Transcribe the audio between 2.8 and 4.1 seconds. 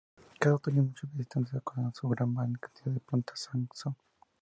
de plantas "sango-so".